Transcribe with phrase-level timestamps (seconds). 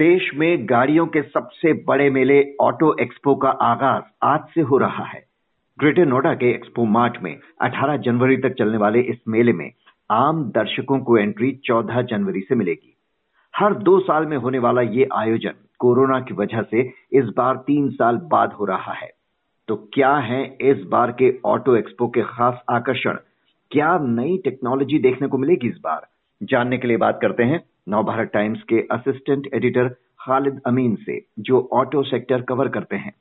[0.00, 5.04] देश में गाड़ियों के सबसे बड़े मेले ऑटो एक्सपो का आगाज़ आज से हो रहा
[5.04, 5.24] है।
[5.78, 9.72] ग्रेटर नोएडा के एक्सपो मार्ट में 18 जनवरी तक चलने वाले इस मेले में
[10.10, 12.96] आम दर्शकों को एंट्री 14 जनवरी से मिलेगी।
[13.56, 17.90] हर दो साल में होने वाला ये आयोजन कोरोना की वजह से इस बार तीन
[17.90, 19.10] साल बाद हो रहा है।
[19.68, 23.16] तो क्या है इस बार के ऑटो एक्सपो के खास आकर्षण?
[23.70, 26.06] क्या नई टेक्नोलॉजी देखने को मिलेगी इस बार?
[26.42, 29.88] जानने के लिए बात करते हैं नवभारत टाइम्स के असिस्टेंट एडिटर
[30.20, 33.12] खालिद अमीन से, जो ऑटो सेक्टर कवर करते हैं।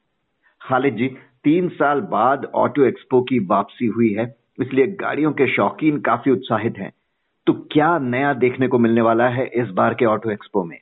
[0.61, 1.07] खालिद जी,
[1.43, 6.77] तीन साल बाद ऑटो एक्सपो की वापसी हुई है, इसलिए गाड़ियों के शौकीन काफ़ी उत्साहित
[6.77, 6.91] हैं।
[7.47, 10.77] तो क्या नया देखने को मिलने वाला है इस बार के ऑटो एक्सपो में?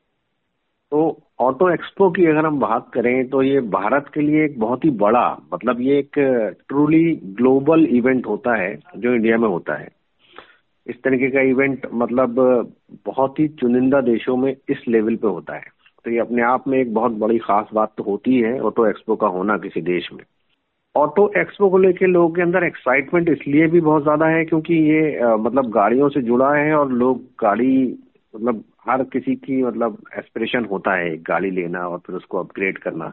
[0.91, 4.85] तो ऑटो एक्सपो की अगर हम बात करें तो ये भारत के लिए एक बहुत
[4.85, 6.19] ही बड़ा मतलब ये एक
[6.67, 9.89] ट्रूली ग्लोबल इवेंट होता है, जो इंडिया में होता है।
[10.87, 12.35] इस तरीके का इवेंट मतलब
[13.05, 15.75] बहुत ही चुनिंदा देशों में इस लेवल पे होता है।
[16.05, 19.15] तो ये अपने आप में एक बहुत बड़ी खास बात तो होती है ऑटो एक्सपो
[19.15, 20.23] का होना किसी देश में।
[20.95, 25.35] ऑटो एक्सपो को लेकर लोगों के अंदर एक्साइटमेंट इसलिए भी बहुत ज़्यादा है क्योंकि ये
[25.37, 27.75] मतलब गाड़ियों से जुड़ा है और लोग गाड़ी
[28.33, 33.11] मतलब हर किसी की मतलब एस्पिरेशन होता है गाड़ी लेना और फिर उसको अपग्रेड करना।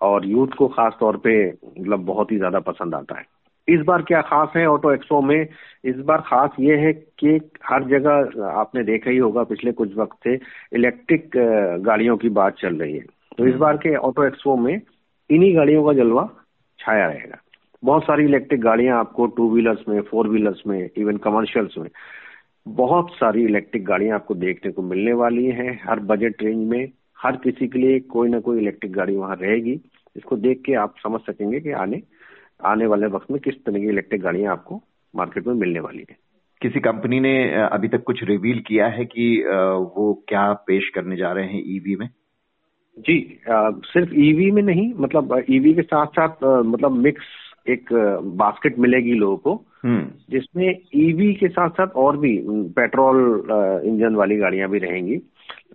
[0.00, 3.24] और यूथ को खास तौर पे मतलब बहुत ही ज़्यादा पसंद आता है।
[3.68, 5.46] इस बार क्या खास है ऑटो एक्सपो में?
[5.84, 10.16] इस बार खास ये है कि हर जगह आपने देखा ही होगा पिछले कुछ वक्त
[10.24, 10.38] से
[10.72, 11.30] इलेक्ट्रिक
[11.84, 13.04] गाड़ियों की बात चल रही है।
[13.38, 14.80] तो इस हम्म। बार के ऑटो एक्सपो में
[15.30, 16.28] इन्हीं गाड़ियों का जलवा
[16.78, 17.38] छाया रहेगा।
[17.84, 21.88] बहुत सारी इलेक्ट्रिक गाड़ियाँ आपको टू व्हीलर्स में फोर व्हीलर्स में इवन कमर्शियल्स में
[22.68, 27.36] बहुत सारी इलेक्ट्रिक गाड़ियाँ आपको देखने को मिलने वाली हैं। हर बजट रेंज में हर
[27.36, 29.80] किसी के लिए कोई ना कोई इलेक्ट्रिक गाड़ी वहाँ रहेगी।
[30.16, 32.02] इसको देख के आप समझ सकेंगे कि आने
[32.60, 34.82] आने वाले वक्त में किस तरह की इलेक्ट्रिक गाड़ियाँ आपको
[35.14, 36.16] मार्केट में मिलने वाली है?
[36.62, 39.44] किसी कंपनी ने अभी तक कुछ रिवील किया है कि
[39.96, 42.08] वो क्या पेश करने जा रहे हैं ईवी e में?
[42.98, 46.92] जी आ, सिर्फ़ ईवी e में नहीं मतलब ईवी e के साथ साथ आ, मतलब
[46.92, 47.24] मिक्स
[47.68, 47.92] एक
[48.36, 53.46] बास्केट मिलेगी लोगों को हम्म। जिसमें ईवी के साथ साथ और भी पेट्रोल
[53.84, 55.20] इंजन वाली गाड़ियाँ भी रहेंगी।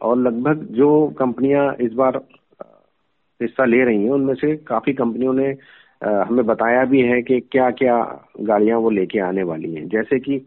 [0.02, 2.22] और लगभग जो कंपनियाँ इस बार
[3.42, 5.54] हिस्सा ले रही हैं उनमें से काफ़ी कंपनियों ने
[6.02, 7.98] हमें बताया भी है कि क्या क्या
[8.42, 10.42] गाड़ियाँ वो लेके आने वाली हैं। जैसे कि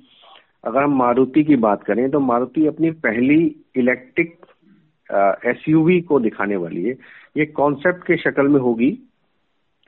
[0.64, 3.40] अगर हम मारुति की बात करें तो मारुति अपनी पहली
[3.76, 4.36] इलेक्ट्रिक
[5.46, 6.94] एसयूवी को दिखाने वाली है।
[7.36, 8.90] ये कॉन्सेप्ट के शक्ल में होगी,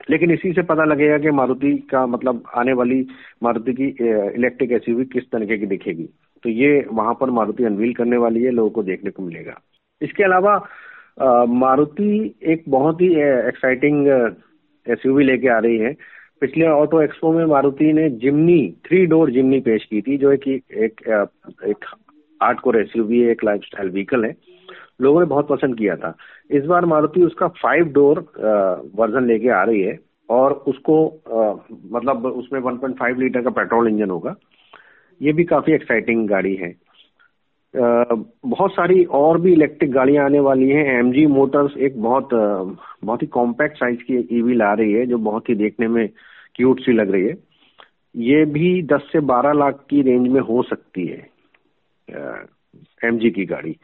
[0.09, 3.05] लेकिन इसी से पता लगेगा कि मारुति का मतलब आने वाली
[3.43, 3.87] मारुति की
[4.35, 6.09] इलेक्ट्रिक एसयूवी किस तरीके की दिखेगी।
[6.43, 9.59] तो ये वहाँ पर मारुति अनवील करने वाली है, लोगों को देखने को मिलेगा।
[10.01, 10.57] इसके अलावा
[11.49, 13.13] मारुति एक बहुत ही
[13.47, 14.07] एक्साइटिंग
[14.89, 15.95] एसयूवी लेके आ रही है।
[16.41, 20.47] पिछले ऑटो एक्सपो में मारुति ने जिमनी थ्री डोर जिमनी पेश की थी जो एक
[20.47, 21.01] एक
[21.67, 21.85] एक
[22.41, 24.35] आर्ट कोर एसयूवी एक लाइफ स्टाइल व्हीकल है।
[25.01, 26.15] लोगों ने बहुत पसंद किया था।
[26.51, 28.19] इस बार मारुति उसका फाइव डोर
[28.95, 29.99] वर्जन लेके आ रही है
[30.29, 31.53] और उसको आ,
[31.91, 34.35] मतलब उसमें 1.5 लीटर का पेट्रोल इंजन होगा।
[35.21, 36.73] ये भी काफ़ी एक्साइटिंग गाड़ी है।
[37.77, 43.27] बहुत सारी और भी इलेक्ट्रिक गाड़ियाँ आने वाली हैं। एमजी मोटर्स एक बहुत बहुत ही
[43.27, 46.07] कॉम्पैक्ट साइज़ की ईवी ला रही है, जो बहुत ही देखने में
[46.55, 47.35] क्यूट सी लग रही है।
[48.15, 51.27] ये भी 10 से 12 लाख की रेंज में हो सकती है
[53.03, 53.75] एमजी की गाड़ी।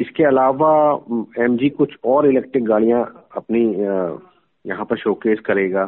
[0.00, 0.72] इसके अलावा
[1.38, 3.02] एमजी कुछ और इलेक्ट्रिक गाड़ियाँ
[3.36, 3.62] अपनी
[4.64, 5.84] यहाँ पर शोकेस करेगा।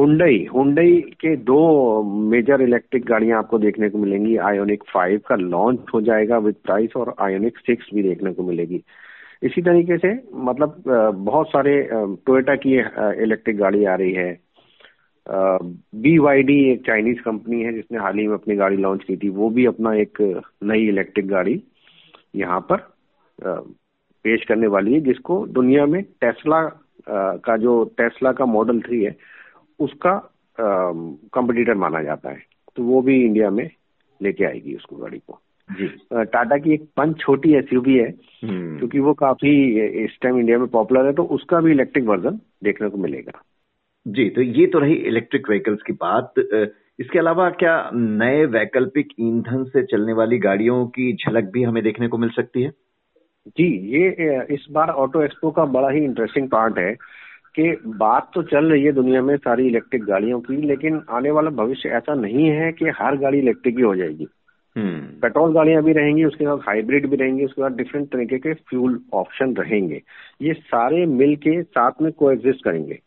[0.00, 1.56] हुंडई हुंडई के दो
[2.30, 4.36] मेजर इलेक्ट्रिक गाड़ियाँ आपको देखने को मिलेंगी.
[4.50, 8.82] आयोनिक फाइव का लॉन्च हो जाएगा विद प्राइस और आयोनिक सिक्स भी देखने को मिलेगी.
[9.42, 10.12] इसी तरीके से
[10.44, 10.82] मतलब
[11.18, 12.72] बहुत सारे टोयोटा की
[13.24, 14.32] इलेक्ट्रिक गाड़ी आ रही है.
[15.26, 19.16] बी वाई डी एक चाइनीज़ कंपनी है जिसने हाल ही में अपनी गाड़ी लॉन्च की
[19.16, 19.28] थी.
[19.28, 20.20] वो भी अपना एक
[20.64, 21.62] नई इलेक्ट्रिक गाड़ी
[22.36, 22.76] यहाँ पर
[24.24, 26.62] पेश करने वाली है, जिसको दुनिया में टेस्ला
[27.44, 29.16] का जो टेस्ला का मॉडल थ्री है
[29.80, 30.16] उसका
[30.58, 32.42] कंपटीटर माना जाता है।
[32.76, 33.68] तो वो भी इंडिया में
[34.20, 35.38] लेके आएगी उसको गाड़ी को।
[35.68, 38.08] जी। टाटा की एक पंच छोटी एसयूवी है
[38.42, 39.52] हम्म। क्योंकि वो काफ़ी
[40.04, 43.40] इस टाइम इंडिया में पॉपुलर है तो उसका भी इलेक्ट्रिक वर्जन देखने को मिलेगा।
[44.06, 46.38] जी तो ये तो रही इलेक्ट्रिक व्हीकल्स की बात।
[46.98, 52.08] इसके अलावा क्या नए वैकल्पिक ईंधन से चलने वाली गाड़ियों की झलक भी हमें देखने
[52.08, 52.70] को मिल सकती है?
[53.48, 56.92] जी ये इस बार ऑटो एक्सपो का बड़ा ही इंटरेस्टिंग पार्ट है।
[57.60, 61.50] कि बात तो चल रही है दुनिया में सारी इलेक्ट्रिक गाड़ियों की लेकिन आने वाला
[61.50, 64.26] भविष्य ऐसा नहीं है कि हर गाड़ी इलेक्ट्रिक ही हो जाएगी।
[64.76, 68.54] पेट्रोल हम्म। गाड़ियाँ भी रहेंगी उसके बाद हाइब्रिड भी रहेंगी उसके बाद डिफरेंट तरीके के
[68.54, 70.02] फ्यूल ऑप्शन रहेंगे।
[70.42, 72.98] ये सारे मिल के साथ में को करेंगे।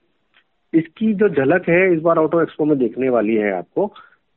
[0.74, 3.88] इसकी जो झलक है इस बार ऑटो एक्सपो में देखने वाली है आपको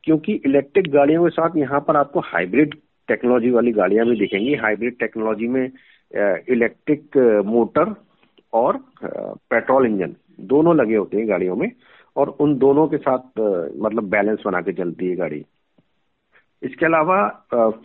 [0.03, 2.75] क्योंकि इलेक्ट्रिक गाड़ियों के साथ यहाँ पर आपको हाइब्रिड
[3.07, 5.71] टेक्नोलॉजी वाली गाड़ियाँ भी दिखेंगी। हाइब्रिड टेक्नोलॉजी में
[6.49, 7.95] इलेक्ट्रिक मोटर
[8.53, 11.71] और पेट्रोल इंजन, दोनों लगे होते हैं गाड़ियों में
[12.15, 15.43] और उन दोनों के साथ मतलब बैलेंस बना के चलती है गाड़ी।
[16.61, 17.27] इसके अलावा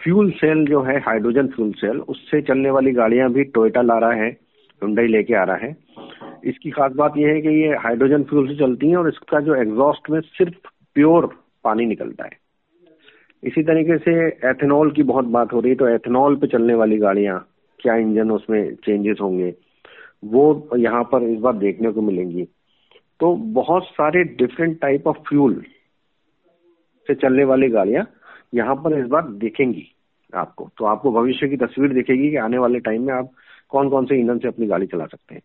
[0.02, 4.12] फ्यूल सेल जो है, हाइड्रोजन फ्यूल सेल, उससे चलने वाली गाड़ियाँ भी टोयोटा ला रहा
[4.14, 4.30] है,
[4.82, 5.76] हुंडई लेके आ रहा है।
[6.44, 9.54] इसकी खास बात यह है कि ये हाइड्रोजन फ्यूल से चलती हैं और इसका जो
[9.54, 11.26] एग्जॉस्ट में सिर्फ़ प्योर
[11.64, 12.40] पानी निकलता है।
[13.42, 14.12] इसी तरीके से
[14.50, 17.38] एथेनॉल की बहुत बात हो रही है तो एथेनॉल पे चलने वाली गाड़ियाँ,
[17.80, 19.54] क्या इंजन उसमें चेंजेस होंगे?
[20.24, 22.44] वो यहाँ पर इस बार देखने को मिलेंगी।
[23.20, 25.64] तो बहुत सारे डिफरेंट टाइप ऑफ़ फ्यूल
[27.06, 28.10] से चलने वाली गाड़ियाँ
[28.54, 29.86] यहाँ पर इस बार दिखेंगी
[30.34, 33.30] आपको। तो आपको भविष्य की तस्वीर दिखेगी कि आने वाले टाइम में आप
[33.68, 35.42] कौन कौन से ईंधन से अपनी गाड़ी चला सकते हैं।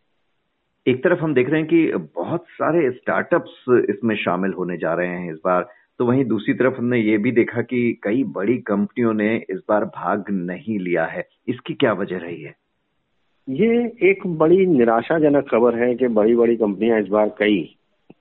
[0.87, 5.07] एक तरफ़ हम देख रहे हैं कि बहुत सारे स्टार्टअप्स इसमें शामिल होने जा रहे
[5.07, 5.69] हैं इस बार।
[5.99, 9.85] तो वहीं दूसरी तरफ़ हमने ये भी देखा कि कई बड़ी कंपनियों ने इस बार
[9.85, 12.66] भाग नहीं लिया है। इसकी क्या वजह रही है?
[13.47, 13.67] ये
[14.09, 17.57] एक बड़ी निराशाजनक खबर है कि बड़ी बड़ी कंपनियाँ इस बार कई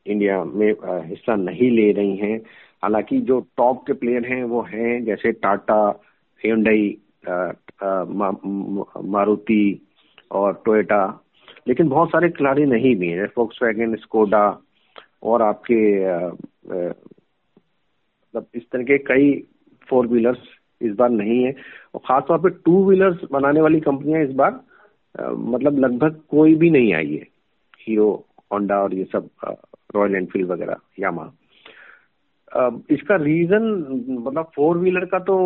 [0.06, 0.72] इंडिया में
[1.08, 2.38] हिस्सा नहीं ले रही हैं।
[2.82, 5.78] हालाँकि जो टॉप के प्लेयर हैं वो हैं, जैसे टाटा
[6.44, 6.98] हेडई
[9.14, 9.88] मारुति
[10.30, 11.04] और टोयोटा।
[11.68, 14.44] लेकिन बहुत सारे खिलाड़ी नहीं भी हैं फोक्स वैगन स्कोडा
[15.22, 15.80] और आपके
[16.68, 19.32] मतलब इस तरह के कई
[19.88, 20.38] फोर व्हीलर्स
[20.80, 21.54] इस बार नहीं है।
[21.94, 24.60] और खासतौर पर टू व्हीलर्स बनाने वाली कंपनियाँ इस बार
[25.18, 27.26] मतलब लगभग कोई भी नहीं आई है।
[27.80, 28.12] हीरो
[28.52, 29.28] होंडा और ये सब
[29.94, 31.30] रॉयल एनफील्ड वगैरह यामा
[32.90, 33.64] इसका रीजन
[34.20, 35.36] मतलब फोर व्हीलर का तो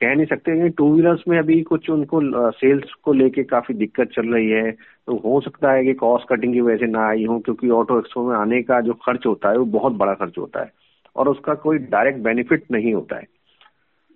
[0.00, 2.20] कह नहीं सकते कि टू व्हीलर्स में अभी कुछ उनको
[2.50, 6.52] सेल्स को लेके काफ़ी दिक्कत चल रही है। तो हो सकता है कि कॉस्ट कटिंग
[6.52, 9.50] की वजह से ना आई हो, क्योंकि ऑटो एक्सपो में आने का जो खर्च होता
[9.50, 10.72] है, वो बहुत बड़ा खर्च होता है।
[11.16, 13.26] और उसका कोई डायरेक्ट बेनिफिट नहीं होता है।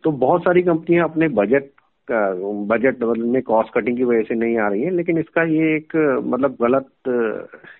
[0.05, 1.71] तो बहुत सारी कंपनियाँ अपने बजट
[2.11, 5.97] बजट में कॉस्ट कटिंग की वजह से नहीं आ रही है, लेकिन इसका ये एक
[6.25, 6.89] मतलब गलत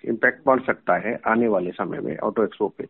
[0.05, 2.87] इम्पैक्ट पड़ सकता है आने वाले समय में ऑटो एक्सपो पे।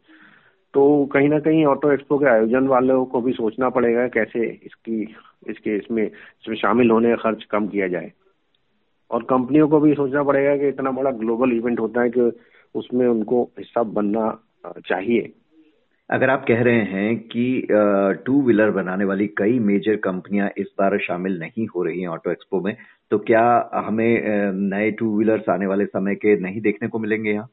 [0.74, 5.02] तो कहीं ना कहीं ऑटो एक्सपो के आयोजन वालों को भी सोचना पड़ेगा कैसे इसकी
[5.50, 8.12] इसके इसमें इसमें शामिल होने का खर्च कम किया जाए।
[9.12, 12.32] और कंपनियों को भी सोचना पड़ेगा कि इतना बड़ा ग्लोबल इवेंट होता है कि
[12.76, 14.30] उसमें उनको हिस्सा बनना
[14.88, 15.32] चाहिए।
[16.10, 17.68] अगर आप कह रहे हैं कि
[18.26, 22.32] टू व्हीलर बनाने वाली कई मेजर कंपनियाँ इस बार शामिल नहीं हो रही हैं ऑटो
[22.32, 22.76] एक्सपो में
[23.12, 24.22] तो क्या हमें
[24.52, 27.48] नए टू व्हीलर्स आने वाले समय के नहीं देखने को मिलेंगे यहाँ?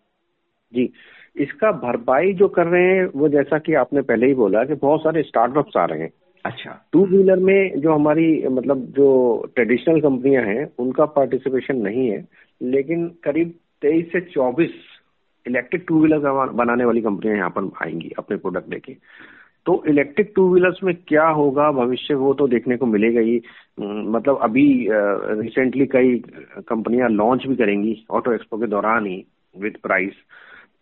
[0.72, 0.92] जी
[1.36, 5.00] इसका भरपाई जो कर रहे हैं वो जैसा कि आपने पहले ही बोला कि बहुत
[5.00, 6.10] सारे स्टार्टअप्स आ रहे हैं।
[6.44, 9.10] अच्छा। टू व्हीलर में जो हमारी मतलब जो
[9.54, 12.24] ट्रेडिशनल कंपनियाँ हैं उनका पार्टिसिपेशन नहीं है
[12.62, 14.70] लेकिन करीब तेईस से चौबीस
[15.46, 18.96] इलेक्ट्रिक टू व्हीलर बनाने वाली कंपनियाँ यहाँ पर आएँगी अपने प्रोडक्ट लेके।
[19.66, 21.70] तो इलेक्ट्रिक टू व्हीलर्स में क्या होगा?
[21.72, 23.36] भविष्य वो तो देखने को मिलेगा ही।
[23.80, 26.16] मतलब अभी रिसेंटली कई
[26.68, 29.24] कंपनियाँ लॉन्च भी करेंगी ऑटो एक्सपो के दौरान ही
[29.54, 30.14] विद प्राइस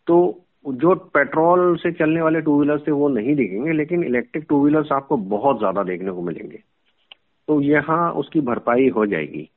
[0.07, 0.17] तो
[0.65, 4.93] जो पेट्रोल से चलने वाले टू व्हीलर्स थे वो नहीं दिखेंगे, लेकिन इलेक्ट्रिक टू व्हीलर्स
[4.93, 6.59] आपको बहुत ज़्यादा देखने को मिलेंगे।
[7.49, 9.49] तो यहाँ उसकी भरपाई हो जाएगी।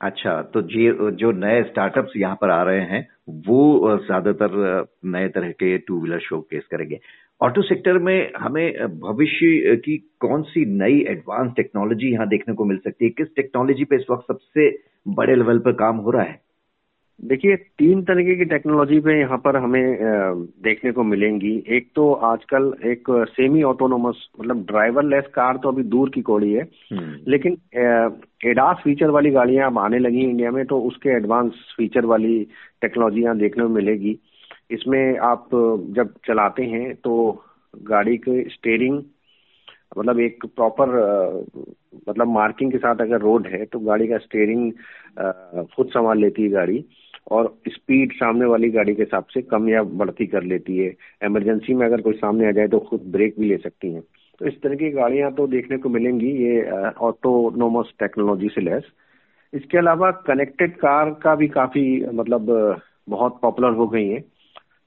[0.00, 3.06] अच्छा तो जी जो नए स्टार्टअप्स यहाँ पर आ रहे हैं,
[3.48, 6.98] वो ज़्यादातर नए तरह के टू व्हीलर शो केस करेंगे।
[7.40, 12.78] ऑटो सेक्टर में हमें भविष्य की कौन सी नई एडवांस टेक्नोलॉजी यहाँ देखने को मिल
[12.78, 13.10] सकती है?
[13.10, 14.70] किस टेक्नोलॉजी पे इस वक्त सबसे
[15.08, 16.40] बड़े लेवल पर काम हो रहा है?
[17.20, 22.72] देखिए तीन तरीके की टेक्नोलॉजी पे यहाँ पर हमें देखने को मिलेंगी। एक तो आजकल
[22.90, 26.62] एक सेमी ऑटोनोमस मतलब ड्राइवरलेस कार तो अभी दूर की कौड़ी है।
[26.92, 27.56] हम्म। लेकिन
[28.50, 32.38] एडास फीचर वाली गाड़ियाँ अब आने लगी इंडिया में तो उसके एडवांस फीचर वाली
[32.82, 34.18] टेक्नोलॉजियाँ देखने को मिलेगी।
[34.70, 35.48] इसमें आप
[35.96, 39.02] जब चलाते हैं तो गाड़ी के स्टेयरिंग
[39.98, 40.88] मतलब एक प्रॉपर
[42.08, 44.72] मतलब मार्किंग के साथ अगर रोड है तो गाड़ी का स्टेयरिंग
[45.76, 46.84] खुद संभाल लेती है गाड़ी।
[47.26, 51.74] और स्पीड सामने वाली गाड़ी के हिसाब से कम या बढ़ती कर लेती है। इमरजेंसी
[51.74, 54.02] में अगर कोई सामने आ जाए तो खुद ब्रेक भी ले सकती हैं।
[54.40, 58.90] तो इस तरह की गाड़ियाँ तो देखने को मिलेंगी, ये ऑटोनोमस टेक्नोलॉजी से लेस।
[59.52, 62.46] इसके अलावा कनेक्टेड कार का भी काफ़ी मतलब
[63.08, 64.20] बहुत पॉपुलर हो गई है।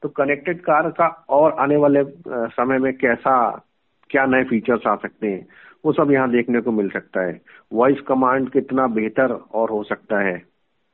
[0.03, 3.35] तो कनेक्टेड कार का और आने वाले समय में कैसा,
[4.09, 5.45] क्या नए फीचर्स आ सकते हैं,
[5.85, 7.39] वो सब यहाँ देखने को मिल सकता है।
[7.73, 10.41] वॉइस कमांड कितना बेहतर और हो सकता है।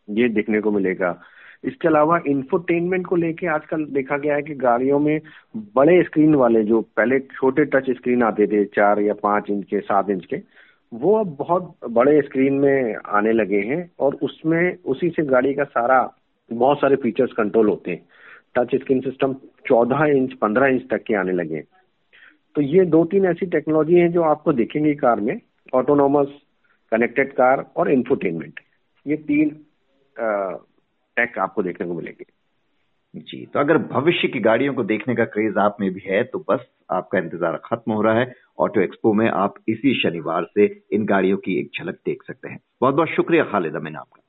[0.09, 1.19] ये देखने को मिलेगा।
[1.63, 5.19] इसके अलावा इंफोटेनमेंट को लेके आजकल देखा गया है कि गाड़ियों में
[5.75, 9.79] बड़े स्क्रीन वाले जो पहले छोटे टच स्क्रीन आते थे, चार या पाँच इंच के,
[9.79, 10.37] सात इंच के,
[10.93, 15.63] वो अब बहुत बड़े स्क्रीन में आने लगे हैं और उसमें उसी से गाड़ी का
[15.63, 16.01] सारा
[16.51, 18.05] बहुत सारे फीचर्स कंट्रोल होते हैं।
[18.55, 19.33] टच स्क्रीन सिस्टम
[19.67, 21.67] चौदह इंच पंद्रह इंच तक के आने लगे हैं।
[22.55, 25.39] तो ये दो तीन ऐसी टेक्नोलॉजी हैं जो आपको दिखेंगी कार में
[25.73, 26.27] ऑटोनोमस
[26.91, 28.59] कनेक्टेड कार और इंफोटेनमेंट
[29.07, 29.49] ये तीन
[30.19, 32.25] टेक आपको देखने को मिलेंगे।
[33.13, 36.39] जी तो अगर भविष्य की गाड़ियों को देखने का क्रेज आप में भी है तो
[36.49, 41.05] बस आपका इंतज़ार खत्म हो रहा है। ऑटो एक्सपो में आप इसी शनिवार से इन
[41.05, 44.21] गाड़ियों की एक झलक देख सकते हैं। बहुत बहुत शुक्रिया खालिद अमीन आपका